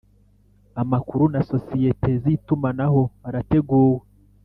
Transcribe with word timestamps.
amakuru 0.81 1.23
na 1.33 1.41
sosiyete 1.51 2.09
zitumanaho 2.23 3.01
arateguwe 3.27 4.01